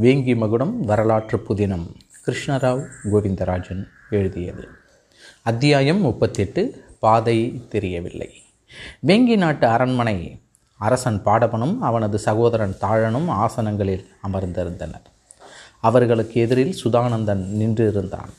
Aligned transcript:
வேங்கி 0.00 0.36
மகுடம் 0.36 0.80
வரலாற்று 0.80 1.42
புதினம். 1.48 1.94
கிருஷ்ணராவ் 2.26 2.86
கோவிந்தராஜன் 3.12 3.86
எழுதியது. 4.10 4.68
அத்தியாயம் 5.42 6.00
முப்பத்தெட்டு 6.00 6.84
பாதை 6.98 7.66
தெரியவில்லை. 7.68 8.42
வேங்கி 9.06 9.36
நாட்டு 9.36 9.66
அரண்மனை 9.66 10.40
அரசன் 10.78 11.22
பாடவனும் 11.24 11.78
அவனது 11.80 12.18
சகோதரன் 12.18 12.76
தாழனும் 12.80 13.28
ஆசனங்களில் 13.28 14.04
அமர்ந்திருந்தனர். 14.32 15.04
அவர்களுக்கு 15.80 16.40
எதிரில் 16.40 16.76
சுதானந்தன் 16.84 17.46
நின்றிருந்தான். 17.46 18.30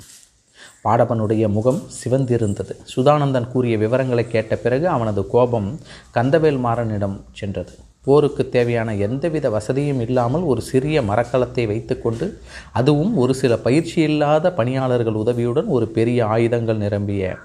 பாடவனுடைய 0.83 1.49
முகம் 1.49 1.81
சிவந்திருந்தது. 2.03 2.75
சுதானந்தன் 2.95 3.47
கூறிய 3.47 3.77
விவரங்களை 3.77 4.27
கேட்ட 4.27 4.55
பிறகு 4.55 4.87
அவனது 4.87 5.27
கோபம் 5.27 5.79
கந்தவேல் 6.13 6.59
மாறனிடம் 6.59 7.21
சென்றது. 7.31 7.71
போருக்கு 8.07 8.43
தேவையான 8.49 8.95
எந்தவித 9.07 9.49
வசதியும் 9.49 10.01
இல்லாமல் 10.07 10.47
ஒரு 10.51 10.61
சிறிய 10.71 11.01
மரக்கலத்தை 11.09 11.65
வைத்துக்கொண்டு 11.71 12.27
அதுவும் 12.79 13.13
ஒரு 13.23 13.35
சில 13.41 13.53
பயிற்சி 13.67 13.97
இல்லாத 14.09 14.53
பணியாளர்கள் 14.59 15.21
உதவியுடன் 15.23 15.69
ஒரு 15.77 15.87
பெரிய 15.97 16.19
ஆயுதங்கள் 16.35 16.83
நிரம்பிய 16.85 17.35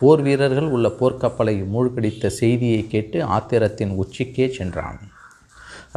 போர் 0.00 0.22
வீரர்கள் 0.26 0.68
உள்ள 0.74 0.88
போர்க்கப்பலை 1.00 1.54
மூழ்கடித்த 1.72 2.30
செய்தியை 2.40 2.82
கேட்டு 2.92 3.18
ஆத்திரத்தின் 3.36 3.92
உச்சிக்கே 4.02 4.46
சென்றான். 4.58 5.00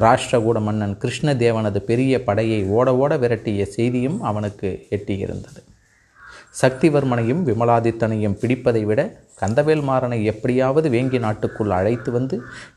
ராஷ்டிரகூட 0.04 0.60
மன்னன் 0.68 0.96
கிருஷ்ணதேவனது 1.04 1.80
பெரிய 1.90 2.24
படையை 2.24 2.60
ஓட 2.78 2.88
ஓட 3.04 3.18
விரட்டிய 3.18 3.64
செய்தியும் 3.78 4.20
அவனுக்கு 4.30 4.70
எட்டியிருந்தது. 4.98 5.62
சக்திவர்மனையும் 6.62 7.42
விமலாதித்தனையும் 7.50 8.38
பிடிப்பதை 8.42 8.84
விட 8.90 9.02
கந்தவேல் 9.42 9.84
மாறனை 9.90 10.20
எப்படியாவது 10.32 10.88
வேங்கி 10.90 11.20
நாட்டுக்குள் 11.20 11.74
அழைத்து 11.78 12.10
வந்து 12.12 12.36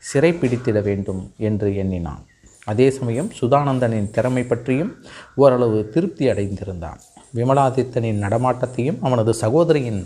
சிறை 0.09 0.31
பிடித்திட 0.33 0.77
வேண்டும் 0.87 1.21
என்று 1.49 1.69
எண்ணினான். 1.83 2.23
அதே 2.65 2.87
சமயம் 2.91 3.29
சுதானந்தனின் 3.39 4.09
திறமை 4.15 4.43
பற்றியும் 4.43 4.89
ஓரளவு 5.35 5.77
திருப்தி 5.93 6.25
அடைந்திருந்தான். 6.31 6.99
விமலாதித்தனின் 7.37 8.19
நடமாட்டத்தையும் 8.25 8.99
அவனது 9.01 9.31
சகோதரியின் 9.33 10.01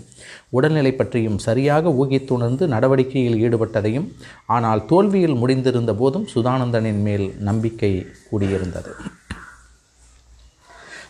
உடல்நிலை 0.49 0.91
பற்றியும் 0.93 1.39
சரியாக 1.47 1.93
ஊகித்துணர்ந்து 2.01 2.67
நடவடிக்கையில் 2.67 3.39
ஈடுபட்டதையும் 3.45 4.07
ஆனால் 4.55 4.85
தோல்வியில் 4.85 5.39
முடிந்திருந்த 5.41 5.93
போதும் 5.95 6.27
சுதானந்தனின் 6.35 7.01
மேல் 7.07 7.27
நம்பிக்கை 7.49 7.93
கூடியிருந்தது. 8.29 8.93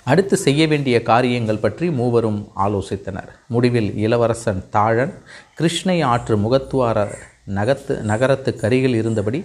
அடுத்து 0.08 0.36
செய்ய 0.46 0.62
வேண்டிய 0.68 0.96
காரியங்கள் 1.10 1.64
பற்றி 1.64 1.88
மூவரும் 2.00 2.40
ஆலோசித்தனர். 2.66 3.32
முடிவில் 3.54 3.90
இளவரசன் 4.06 4.62
தாழன் 4.76 5.14
கிருஷ்ணை 5.58 5.98
ஆற்று 6.14 6.36
முகத்துவார 6.46 7.00
நகத்து 7.58 7.94
நகரத்து 8.12 8.52
அருகில் 8.68 8.96
இருந்தபடி 9.02 9.40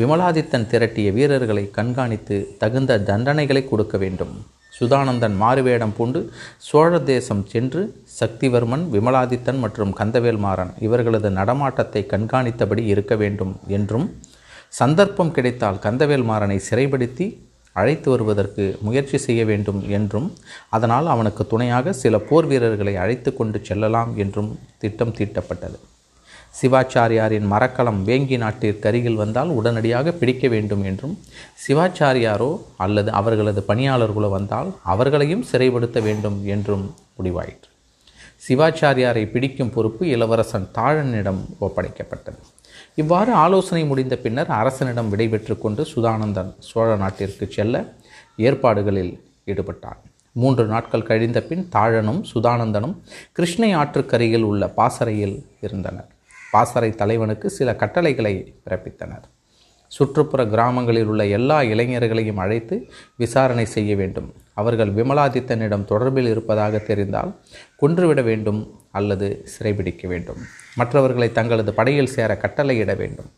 விமலாதித்தன் 0.00 0.68
திரட்டிய 0.72 1.08
வீரர்களை 1.18 1.64
கண்காணித்து 1.78 2.36
தகுந்த 2.62 2.98
தண்டனைகளை 3.10 3.62
கொடுக்க 3.68 3.96
வேண்டும். 4.04 4.34
சுதானந்தன் 4.78 5.34
மாறுவேடம் 5.42 5.94
பூண்டு 5.96 6.20
சோழ 6.68 6.98
தேசம் 7.10 7.42
சென்று 7.52 7.82
சக்திவர்மன் 8.20 8.84
விமலாதித்தன் 8.94 9.60
மற்றும் 9.64 9.92
கந்தவேல் 9.98 10.40
மாறன் 10.44 10.72
இவர்களது 10.86 11.30
நடமாட்டத்தை 11.38 12.02
கண்காணித்தபடி 12.12 12.84
இருக்க 12.92 13.16
வேண்டும் 13.16 13.52
என்றும் 13.78 14.06
சந்தர்ப்பம் 14.72 15.34
கிடைத்தால் 15.38 15.82
கந்தவேல் 15.86 16.26
மாறனை 16.30 16.58
சிறைப்படுத்தி 16.68 17.26
அழைத்து 17.72 18.08
வருவதற்கு 18.10 18.64
முயற்சி 18.86 19.18
செய்ய 19.26 19.42
வேண்டும் 19.50 19.80
என்றும் 19.98 20.28
அதனால் 20.76 21.06
அவனுக்கு 21.06 21.42
துணையாக 21.46 21.92
சில 22.02 22.18
போர் 22.28 22.48
வீரர்களை 22.50 22.94
அழைத்து 23.04 23.30
கொண்டு 23.34 23.58
செல்லலாம் 23.68 24.12
என்றும் 24.24 24.50
திட்டம் 24.82 25.16
தீட்டப்பட்டது. 25.18 25.78
சிவாச்சாரியாரின் 26.60 27.46
மரக்கலம் 27.52 28.00
வேங்கி 28.08 28.36
நாட்டிற்கு 28.42 28.88
அருகில் 28.88 29.20
வந்தால் 29.20 29.50
உடனடியாக 29.58 30.12
பிடிக்க 30.12 30.48
வேண்டும் 30.54 30.82
என்றும் 30.90 31.14
சிவாச்சாரியாரோ 31.64 32.50
அல்லது 32.84 33.10
அவர்களது 33.20 33.62
பணியாளர்களோ 33.68 34.30
வந்தால் 34.36 34.70
அவர்களையும் 34.94 35.46
சிறைப்படுத்த 35.52 36.00
வேண்டும் 36.08 36.38
என்றும் 36.54 36.84
முடிவாயிற்று. 37.18 37.68
சிவாச்சாரியாரை 38.46 39.24
பிடிக்கும் 39.32 39.72
பொறுப்பு 39.74 40.04
இளவரசன் 40.14 40.68
தாழனிடம் 40.78 41.42
ஒப்படைக்கப்பட்டது. 41.66 42.40
இவ்வாறு 42.94 43.32
ஆலோசனை 43.32 43.84
முடிந்த 43.84 44.16
பின்னர் 44.16 44.50
அரசனிடம் 44.50 45.10
விடைபெற்று 45.12 45.58
கொண்டு 45.58 45.86
சுதானந்தன் 45.94 46.54
சோழ 46.58 46.96
நாட்டிற்கு 46.96 47.46
செல்ல 47.50 47.84
ஏற்பாடுகளில் 48.36 49.12
ஈடுபட்டான். 49.46 50.00
மூன்று 50.32 50.64
நாட்கள் 50.66 51.02
கழிந்த 51.02 51.42
பின் 51.42 51.68
தாழனும் 51.72 52.22
சுதானந்தனும் 52.34 52.94
கிருஷ்ணை 53.32 53.74
ஆற்றுக்கரையில் 53.74 54.42
உள்ள 54.42 54.68
பாசறையில் 54.68 55.36
இருந்தனர். 55.60 56.08
பாசறை 56.52 56.90
தலைவனுக்கு 56.90 57.50
சில 57.50 57.76
கட்டளைகளை 57.76 58.54
பிறப்பித்தனர். 58.64 59.26
சுற்றுப்புற 59.92 60.46
கிராமங்களில் 60.46 61.04
உள்ள 61.04 61.26
எல்லா 61.26 61.60
இளைஞர்களையும் 61.60 62.40
அழைத்து 62.44 62.76
விசாரணை 63.16 63.64
செய்ய 63.64 63.96
வேண்டும். 63.96 64.32
அவர்கள் 64.54 64.94
விமலாதித்தனிடம் 64.94 65.88
தொடர்பில் 65.88 66.28
இருப்பதாக 66.30 66.78
தெரிந்தால் 66.78 67.32
கொன்றுவிட 67.76 68.22
வேண்டும் 68.22 68.60
அல்லது 68.92 69.28
சிறைபிடிக்க 69.52 70.06
வேண்டும். 70.06 70.40
மற்றவர்களை 70.74 71.28
தங்களது 71.32 71.74
படையில் 71.74 72.14
சேர 72.16 72.38
கட்டளையிட 72.42 72.94
வேண்டும். 72.96 73.30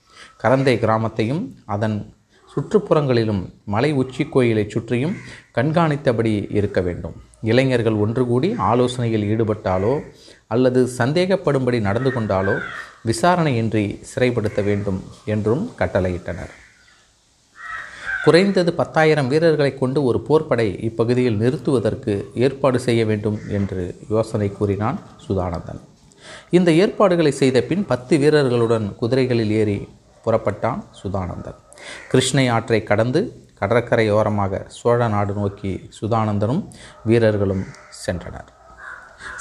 கரந்தை 0.43 0.75
கிராமத்தையும் 0.85 1.43
அதன் 1.75 2.15
சுற்றுப்புறங்களிலும் 2.55 3.41
மலை 3.65 3.93
உச்சி 3.93 4.25
கோயிலை 4.25 4.65
சுற்றியும் 4.69 5.15
கண்காணித்தபடி 5.55 6.33
இருக்க 6.59 6.81
வேண்டும். 6.81 7.17
இளைஞர்கள் 7.43 8.01
ஒன்று 8.05 8.27
கூடி 8.27 8.51
ஆலோசனையில் 8.71 9.27
ஈடுபட்டாலோ 9.33 9.95
அல்லது 10.47 10.81
சந்தேகப்படும்படி 10.99 11.81
நடந்து 11.81 12.11
கொண்டாலோ 12.11 12.57
விசாரணையின்றி 13.03 13.87
சிறைப்படுத்த 14.11 14.61
வேண்டும் 14.65 15.01
என்றும் 15.25 15.65
கட்டளையிட்டனர். 15.79 16.53
குறைந்தது 18.25 18.71
பத்தாயிரம் 18.79 19.27
வீரர்களை 19.31 19.73
கொண்டு 19.79 19.99
ஒரு 20.09 20.19
போர்ப்படை 20.29 20.67
இப்பகுதியில் 20.89 21.41
நிறுத்துவதற்கு 21.41 22.13
ஏற்பாடு 22.45 22.79
செய்ய 22.85 23.01
வேண்டும் 23.11 23.37
என்று 23.59 23.83
யோசனை 24.13 24.49
கூறினான் 24.59 24.99
சுதானந்தன். 25.25 25.81
இந்த 26.57 26.71
ஏற்பாடுகளை 26.83 27.33
செய்த 27.41 27.59
பின் 27.71 27.85
பத்து 27.91 28.15
வீரர்களுடன் 28.23 28.87
குதிரைகளில் 29.01 29.53
ஏறி 29.61 29.77
புறப்பட்டான் 30.25 30.81
சுதானந்தன். 31.01 31.59
கிருஷ்ணை 32.11 32.47
ஆற்றை 32.57 32.81
கடந்து 32.91 33.23
கடற்கரையோரமாக 33.61 34.63
சோழ 34.79 35.09
நாடு 35.15 35.35
நோக்கி 35.41 35.73
சுதானந்தனும் 35.99 36.63
வீரர்களும் 37.11 37.65
சென்றனர். 38.05 38.51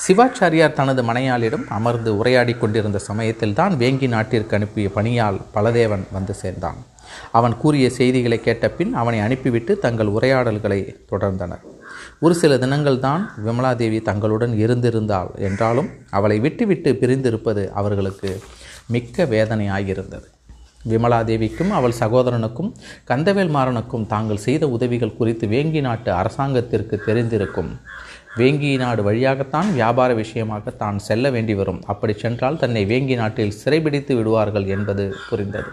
சிவாச்சாரியார் 0.06 0.78
தனது 0.80 1.02
மனையாளிடம் 1.10 1.68
அமர்ந்து 1.78 2.12
உரையாடி 2.20 2.54
கொண்டிருந்த 2.54 3.00
சமயத்தில் 3.10 3.58
தான் 3.60 3.76
வேங்கி 3.84 4.10
நாட்டிற்கு 4.16 4.56
அனுப்பிய 4.58 4.90
பணியால் 4.98 5.40
பலதேவன் 5.56 6.06
வந்து 6.18 6.36
சேர்ந்தான். 6.42 6.80
அவன் 7.32 7.58
கூறிய 7.58 7.90
செய்திகளை 7.90 8.40
கேட்ட 8.42 8.70
பின் 8.70 8.94
அவனை 8.94 9.20
அனுப்பிவிட்டு 9.20 9.76
தங்கள் 9.86 10.14
உரையாடல்களை 10.18 10.80
தொடர்ந்தனர். 11.12 11.64
ஒரு 12.20 12.36
சில 12.36 12.58
தினங்கள் 12.58 13.00
தான் 13.00 13.24
விமலாதேவி 13.46 14.02
தங்களுடன் 14.02 14.54
இருந்திருந்தாள் 14.64 15.32
என்றாலும் 15.48 15.90
அவளை 16.10 16.40
விட்டுவிட்டு 16.40 16.92
பிரிந்திருப்பது 17.02 17.64
அவர்களுக்கு 17.82 18.32
மிக்க 18.88 19.26
வேதனையாகியிருந்தது 19.26 20.28
விமலாதேவிக்கும் 20.92 21.70
அவள் 21.70 22.00
சகோதரனுக்கும் 22.00 22.72
கந்தவேல் 23.10 23.52
மாறனுக்கும் 23.56 24.08
தாங்கள் 24.08 24.42
செய்த 24.46 24.64
உதவிகள் 24.68 25.18
குறித்து 25.20 25.48
வேங்கி 25.48 25.82
நாட்டு 25.82 26.12
அரசாங்கத்திற்கு 26.12 26.96
தெரிந்திருக்கும். 27.06 27.70
வேங்கி 28.38 28.72
நாடு 28.78 29.02
வழியாகத்தான் 29.04 29.70
வியாபார 29.74 30.14
விஷயமாக 30.14 30.72
தான் 30.82 31.00
செல்ல 31.00 31.30
வேண்டி 31.30 31.54
வரும். 31.54 31.82
அப்படி 31.92 32.14
சென்றால் 32.14 32.58
தன்னை 32.58 32.84
வேங்கி 32.86 33.16
நாட்டில் 33.16 33.58
சிறைபிடித்து 33.62 34.16
விடுவார்கள் 34.16 34.68
என்பது 34.76 35.16
புரிந்தது. 35.30 35.72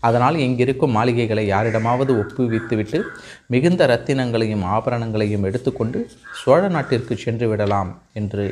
அதனால் 0.00 0.36
இங்கிருக்கும் 0.44 0.94
மாளிகைகளை 0.96 1.44
யாரிடமாவது 1.46 2.12
ஒப்புவித்துவிட்டு 2.22 2.98
மிகுந்த 3.46 3.86
ரத்தினங்களையும் 3.86 4.64
ஆபரணங்களையும் 4.76 5.44
எடுத்துக்கொண்டு 5.48 6.00
சோழ 6.42 6.62
நாட்டிற்கு 6.68 7.16
சென்று 7.16 7.48
விடலாம் 7.48 7.90
என்று 8.12 8.44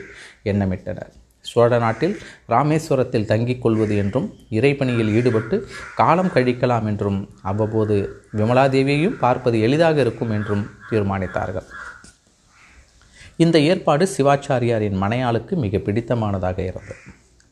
எண்ணமிட்டனர். 0.53 1.13
சோழ 1.45 1.79
நாட்டில் 1.79 2.15
ராமேஸ்வரத்தில் 2.53 3.29
தங்கிக் 3.31 3.63
கொள்வது 3.63 3.95
என்றும் 3.97 4.27
இறைப்பணியில் 4.59 5.13
ஈடுபட்டு 5.19 5.57
காலம் 6.01 6.33
கழிக்கலாம் 6.35 6.87
என்றும் 6.93 7.21
அவ்வப்போது 7.43 7.97
விமலாதேவியையும் 8.39 9.17
பார்ப்பது 9.25 9.59
எளிதாக 9.61 10.01
இருக்கும் 10.01 10.35
என்றும் 10.39 10.65
தீர்மானித்தார்கள். 10.91 11.69
இந்த 13.37 13.57
ஏற்பாடு 13.71 14.05
சிவாச்சாரியாரின் 14.17 15.01
மனையாளுக்கு 15.05 15.55
மிக 15.65 15.79
பிடித்தமானதாக 15.79 16.59
இருந்தது. 16.71 17.03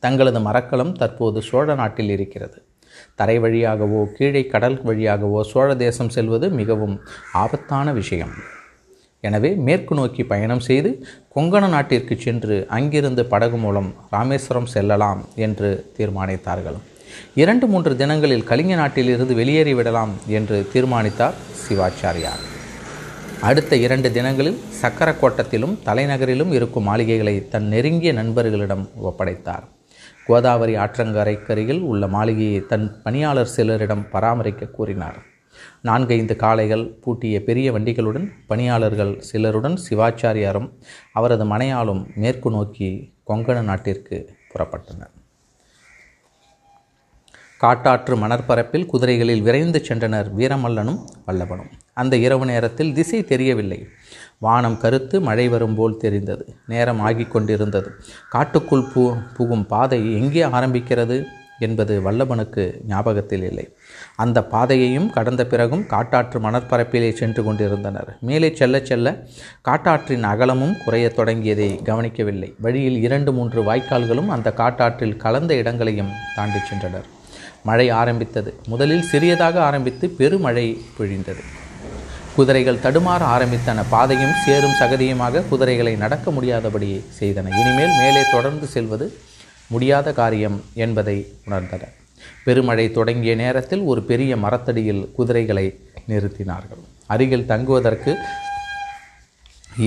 தங்களது 0.03 0.39
மரக்கலம் 0.47 0.95
தற்போது 1.01 1.41
சோழ 1.41 1.75
நாட்டில் 1.75 2.09
இருக்கிறது. 2.09 2.57
தரை 3.19 3.37
வழியாகவோ 3.45 4.01
கீழே 4.17 4.43
கடல் 4.53 4.77
வழியாகவோ 4.89 5.41
சோழ 5.51 5.69
தேசம் 5.85 6.13
செல்வது 6.17 6.49
மிகவும் 6.59 6.95
ஆபத்தான 7.43 7.93
விஷயம். 8.01 8.35
எனவே 9.23 9.49
மேற்கு 9.67 9.93
நோக்கி 9.99 10.23
பயணம் 10.31 10.65
செய்து 10.67 10.89
கொங்கண 11.35 11.63
நாட்டிற்கு 11.75 12.15
சென்று 12.25 12.55
அங்கிருந்து 12.77 13.23
படகு 13.31 13.57
மூலம் 13.63 13.89
ராமேஸ்வரம் 14.15 14.69
செல்லலாம் 14.73 15.21
என்று 15.45 15.69
தீர்மானித்தார்கள். 15.97 16.77
இரண்டு 17.41 17.65
மூன்று 17.71 17.93
தினங்களில் 18.01 18.47
கலிங்க 18.49 18.73
நாட்டிலிருந்து 18.81 19.33
வெளியேறிவிடலாம் 19.39 20.13
என்று 20.37 20.57
தீர்மானித்தார் 20.73 21.39
சிவாச்சாரியார். 21.63 22.43
அடுத்த 23.47 23.75
இரண்டு 23.85 24.09
தினங்களில் 24.17 24.61
சக்கரக்கோட்டத்திலும் 24.81 25.75
தலைநகரிலும் 25.87 26.53
இருக்கும் 26.57 26.87
மாளிகைகளை 26.89 27.35
தன் 27.53 27.67
நெருங்கிய 27.73 28.13
நண்பர்களிடம் 28.19 28.85
ஒப்படைத்தார். 29.09 29.65
கோதாவரி 30.27 30.73
ஆற்றங்கரைக்கரையில் 30.83 31.81
உள்ள 31.91 32.07
மாளிகையை 32.07 32.59
தன் 32.71 32.87
பணியாளர் 33.03 33.51
சிலரிடம் 33.55 34.03
பராமரிக்க 34.13 34.65
கூறினார். 34.77 35.19
நான்கைந்து 35.81 36.35
காளைகள் 36.35 36.83
பூட்டிய 37.03 37.35
பெரிய 37.43 37.67
வண்டிகளுடன் 37.75 38.27
பணியாளர்கள் 38.47 39.13
சிலருடன் 39.29 39.77
சிவாச்சாரியாரும் 39.85 40.67
அவரது 41.13 41.45
மனையாளும் 41.53 42.03
மேற்கு 42.15 42.51
நோக்கி 42.51 42.89
கொங்கண 43.29 43.61
நாட்டிற்கு 43.61 44.17
புறப்பட்டனர். 44.51 45.13
காட்டாற்று 47.63 48.15
மணற்பரப்பில் 48.17 48.89
குதிரைகளில் 48.93 49.45
விரைந்து 49.47 49.81
சென்றனர் 49.87 50.29
வீரமல்லனும் 50.39 51.01
வல்லவனும். 51.27 51.71
அந்த 52.03 52.15
இரவு 52.15 52.45
நேரத்தில் 52.45 52.93
திசை 52.93 53.19
தெரியவில்லை. 53.23 53.79
வானம் 54.37 54.79
கருத்து 54.79 55.21
மழை 55.21 55.47
வரும் 55.47 55.75
போல் 55.75 55.97
தெரிந்தது. 55.97 56.45
நேரம் 56.67 57.01
ஆகிக் 57.07 57.27
கொண்டிருந்தது. 57.27 57.89
காட்டுக்குள் 58.29 58.87
பூ 58.93 59.15
புகும் 59.37 59.65
பாதை 59.65 59.99
எங்கே 60.13 60.43
ஆரம்பிக்கிறது 60.43 61.23
என்பது 61.59 61.93
வல்லபனுக்கு 62.01 62.63
ஞாபகத்தில் 62.87 63.43
இல்லை. 63.43 63.65
அந்த 64.15 64.43
பாதையையும் 64.43 65.09
கடந்த 65.09 65.45
பிறகும் 65.45 65.85
காட்டாற்று 65.89 66.39
மணற்பரப்பிலே 66.39 67.13
சென்று 67.13 67.43
கொண்டிருந்தனர். 67.43 68.17
மேலே 68.21 68.55
செல்ல 68.55 68.79
செல்ல 68.79 69.15
காட்டாற்றின் 69.69 70.23
அகலமும் 70.23 70.75
குறையத் 70.85 71.19
தொடங்கியதை 71.19 71.69
கவனிக்கவில்லை. 71.83 72.55
வழியில் 72.59 73.01
இரண்டு 73.01 73.33
மூன்று 73.33 73.63
வாய்க்கால்களும் 73.63 74.27
அந்த 74.27 74.53
காட்டாற்றில் 74.57 75.17
கலந்த 75.17 75.55
இடங்களையும் 75.55 76.11
தாண்டி 76.35 76.59
சென்றனர். 76.69 77.07
மழை 77.63 77.89
ஆரம்பித்தது. 77.89 78.53
முதலில் 78.67 79.07
சிறியதாக 79.11 79.63
ஆரம்பித்து 79.63 80.09
பெருமழை 80.09 80.77
பொழிந்தது. 80.99 81.43
குதிரைகள் 82.37 82.83
தடுமாற 82.85 83.21
ஆரம்பித்தன. 83.35 83.83
பாதையும் 83.89 84.35
சேரும் 84.45 84.75
சகதியுமாக 84.79 85.43
குதிரைகளை 85.49 85.95
நடக்க 85.95 86.31
முடியாதபடி 86.31 86.89
செய்தன. 87.19 87.51
இனிமேல் 87.61 87.95
மேலே 88.01 88.21
தொடர்ந்து 88.31 88.67
செல்வது 88.67 89.05
முடியாத 89.73 90.13
காரியம் 90.19 90.57
என்பதை 90.73 91.17
உணர்ந்தன. 91.47 91.83
பெருமழை 92.45 92.85
தொடங்கிய 92.91 93.35
நேரத்தில் 93.35 93.83
ஒரு 93.91 94.01
பெரிய 94.11 94.37
மரத்தடியில் 94.37 95.03
குதிரைகளை 95.17 95.65
நிறுத்தினார்கள். 96.09 96.83
அருகில் 97.13 97.49
தங்குவதற்கு 97.51 98.13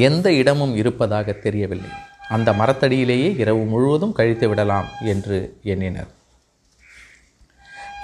எந்த 0.08 0.32
இடமும் 0.32 0.76
இருப்பதாக 0.76 1.32
தெரியவில்லை. 1.32 1.90
அந்த 2.28 2.50
மரத்தடியிலேயே 2.52 3.28
இரவு 3.44 3.64
முழுவதும் 3.64 4.16
கழித்து 4.18 4.48
விடலாம் 4.48 4.88
என்று 5.12 5.38
எண்ணினர். 5.62 6.10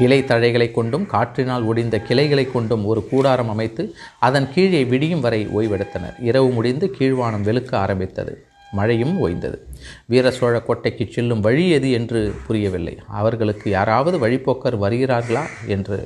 இலை 0.05 0.19
தழைகளை 0.23 0.67
கொண்டும் 0.71 1.07
காற்றினால் 1.07 1.65
ஒடிந்த 1.69 1.97
கிளைகளை 2.09 2.45
கொண்டும் 2.53 2.85
ஒரு 2.85 3.01
கூடாரம் 3.11 3.49
அமைத்து 3.49 3.85
அதன் 4.27 4.49
கீழே 4.55 4.85
விடியும் 4.85 5.21
வரை 5.21 5.41
ஓய்வெடுத்தனர். 5.59 6.17
இரவு 6.21 6.49
முடிந்து 6.51 6.89
கீழ்வானம் 6.99 7.47
வெளுக்க 7.49 7.73
ஆரம்பித்தது. 7.75 8.35
மழையும் 8.73 9.15
ஓய்ந்தது. 9.27 9.59
வீர 10.07 10.31
சோழ 10.31 10.55
கோட்டைக்கு 10.61 11.05
செல்லும் 11.11 11.41
வழி 11.41 11.65
எது 11.71 11.91
என்று 11.91 12.21
புரியவில்லை. 12.47 12.95
அவர்களுக்கு 13.21 13.71
யாராவது 13.71 14.17
வழிப்போக்கர் 14.25 14.77
வருகிறார்களா 14.85 15.45
என்று 15.67 15.99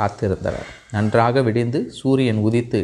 காத்திருந்தனர். 0.00 0.70
நன்றாக 0.90 1.42
விடிந்து 1.42 1.80
சூரியன் 1.90 2.40
உதித்து 2.48 2.80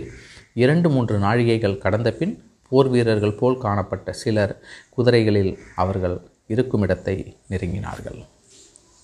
இரண்டு 0.55 0.91
மூன்று 0.91 1.19
நாழிகைகள் 1.19 1.79
கடந்த 1.79 2.13
பின் 2.13 2.35
போர் 2.69 2.89
வீரர்கள் 2.89 3.39
போல் 3.41 3.59
காணப்பட்ட 3.59 4.13
சிலர் 4.13 4.55
குதிரைகளில் 4.97 5.59
அவர்கள் 5.77 6.19
இருக்குமிடத்தை 6.49 7.17
நெருங்கினார்கள். 7.51 8.21